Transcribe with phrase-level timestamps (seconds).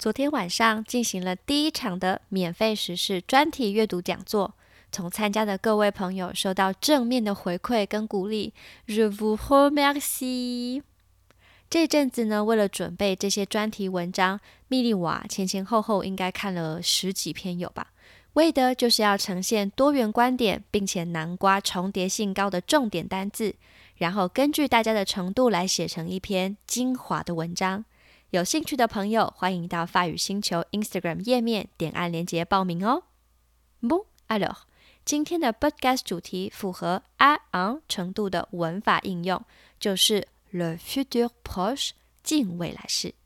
[0.00, 4.54] 昨天晚上进行了第一场的免费实事专题阅读讲座，
[4.90, 8.54] 从参加的各位朋友收到正面的回馈跟鼓励
[8.86, 10.82] ，Je vous remercie。
[11.68, 17.88] 这阵子呢，为了准备这些专题文章，蜜莉瓦前前后后应该看了十几篇有吧，
[18.32, 23.54] 为的就是要呈现多元观点，并且南瓜重叠性高的重点单字，
[23.96, 27.84] 然后根据大家的程度来写成一篇精华的文章。
[28.30, 33.02] 有兴趣的朋友，欢迎到法语星球 Instagram 页面点按链接报名哦。
[33.82, 34.58] Bon alors，
[35.04, 39.44] 今天的 podcast 主题符合 a un 程度的文法应用，
[39.80, 41.90] 就是 le futur proche
[42.22, 43.16] 近未来式。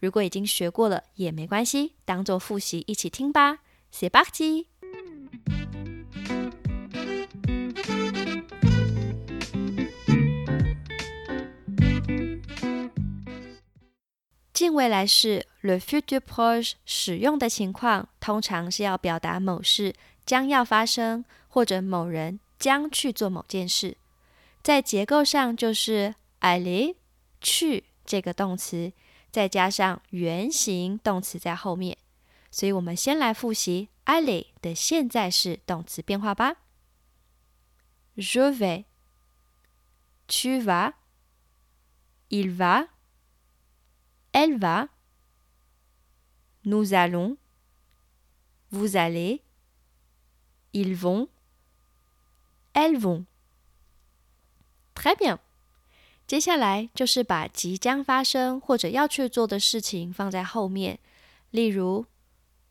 [0.00, 3.58] 如果已经学过了也没关系，当做复习一起听吧。
[3.92, 4.68] C'est parti！
[14.56, 23.98] 近未来式 le futur proche 使用的情况，通常是要表达某事将要发生，或者某人将去做某件事。
[24.62, 26.94] 在结构上就是 aller
[27.38, 28.94] 去这个动词，
[29.30, 31.98] 再加上原形动词在后面。
[32.50, 36.56] 所以我们先来复习 aller 的现在式动词变化吧。
[38.16, 38.84] Je vais,
[40.26, 40.94] tu vas,
[42.30, 42.88] il va.
[44.35, 44.87] Elle va,
[46.63, 47.37] nous allons,
[48.69, 49.41] vous allez,
[50.73, 51.27] ils vont,
[52.73, 53.25] elles vont.
[54.95, 55.39] Très bien.
[56.27, 60.99] 接下来就是把即将发生或者要去做的事情放在后面，
[61.49, 62.05] 例如，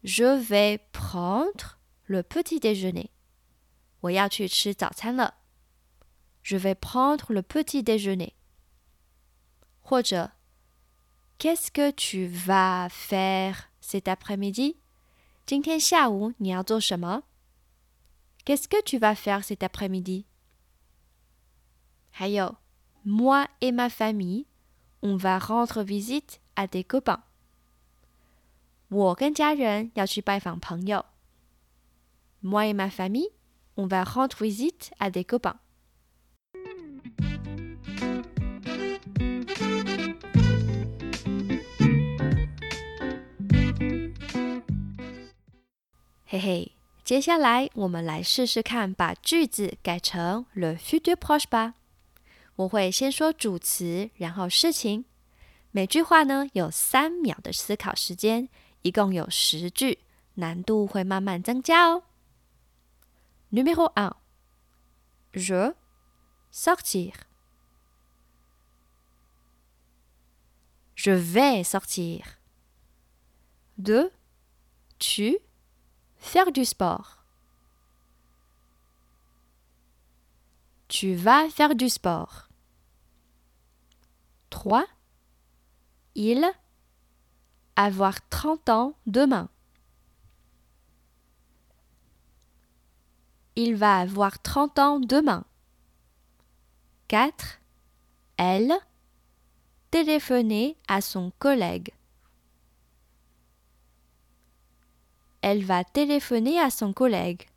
[0.02, 1.76] Je vais prendre
[2.06, 3.08] le petit déjeuner。
[4.00, 5.34] 我要去吃早餐了。
[6.42, 8.32] Je vais prendre le petit déjeuner。
[9.82, 10.32] 或者
[11.37, 14.77] Qu'est-ce que tu vas faire cet après-midi?
[18.45, 20.25] Qu'est-ce que tu vas faire cet après-midi?
[23.03, 24.47] moi et ma famille,
[25.01, 27.21] on va rendre visite à des copains.
[32.41, 33.29] Moi et ma famille,
[33.75, 35.57] on va rendre visite à des copains.
[46.27, 46.71] 嘿嘿，
[47.03, 51.75] 接下来我们来试试看，把句子改成 le futur proche 吧。
[52.55, 55.05] 我会先说主词，然后事情。
[55.69, 58.49] 每句话呢有三秒的思考时间，
[58.81, 59.99] 一共有十句，
[60.35, 62.03] 难度会慢慢增加哦。
[63.51, 64.15] Numéro un,
[65.31, 65.75] je
[66.51, 67.13] sortir,
[70.95, 72.23] je vais sortir.
[73.77, 74.11] Deux,
[74.97, 75.41] tu
[76.25, 77.19] Faire du sport.
[80.87, 82.49] Tu vas faire du sport.
[84.49, 84.85] 3.
[86.15, 86.43] Il
[87.75, 89.49] avoir 30 ans demain.
[93.55, 95.45] Il va avoir 30 ans demain.
[97.07, 97.59] 4.
[98.37, 98.73] Elle
[99.91, 101.93] téléphoner à son collègue.
[105.45, 107.47] Elle va téléphoner à son collègue.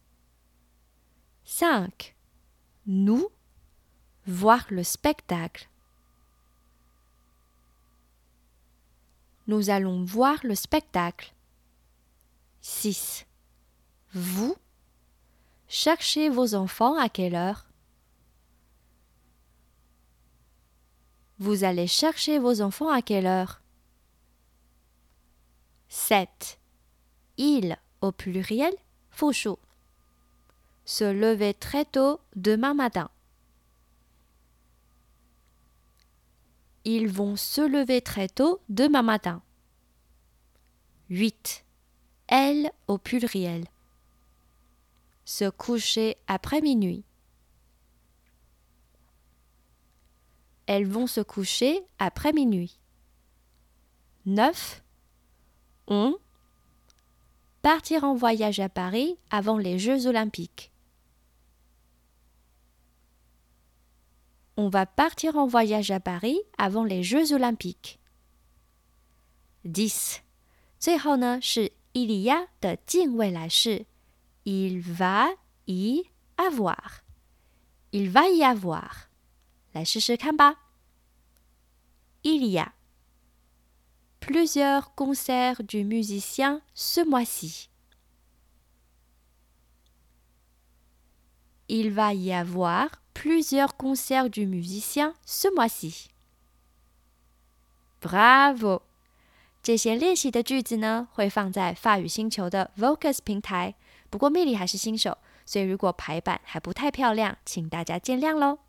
[1.47, 2.15] 5.
[2.85, 3.31] Nous
[4.27, 5.71] voir le spectacle.
[9.47, 11.33] Nous allons voir le spectacle.
[12.61, 13.25] 6.
[14.13, 14.55] Vous
[15.67, 17.65] cherchez vos enfants à quelle heure?
[21.39, 23.63] Vous allez chercher vos enfants à quelle heure?
[25.89, 26.59] 7
[27.39, 28.75] il au pluriel,
[29.11, 29.59] fouchou.
[30.85, 33.11] Se lever très tôt demain matin.
[36.85, 39.43] Ils vont se lever très tôt demain matin.
[41.11, 41.65] 8.
[42.29, 43.65] Elle au pluriel.
[45.25, 47.05] Se coucher après minuit.
[50.69, 52.79] elles vont se coucher après minuit.
[54.27, 54.85] 9.
[55.87, 56.19] On
[57.62, 60.72] partir en voyage à Paris avant les Jeux olympiques.
[64.56, 68.00] On va partir en voyage à Paris avant les Jeux olympiques.
[69.66, 70.22] 10.
[70.80, 73.86] 最后呢是伊利亚的近未来式，
[74.44, 79.08] il va y avoir，il va y avoir，
[79.72, 80.58] 来试试看吧。
[82.22, 82.74] Il y a
[84.38, 87.70] plusieurs concerts du musicien ce mois-ci.
[91.68, 96.10] Il va y avoir plusieurs concerts du musicien ce mois-ci.
[98.02, 98.82] Bravo!
[99.62, 103.76] 这些练习的句子呢，会放在法语星球的 Vocus 平台。
[104.10, 108.60] 不过蜜莉还是新手，所以如果排版还不太漂亮，请大家见谅喽。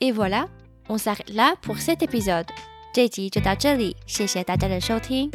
[0.00, 0.48] Et voilà,
[0.88, 2.48] on s'arrête là pour cet épisode.
[2.92, 5.30] 这集就到这里，谢谢大家的收听。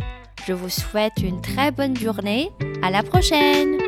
[0.46, 2.52] Je vous souhaite une très bonne journée.
[2.82, 3.87] À la prochaine.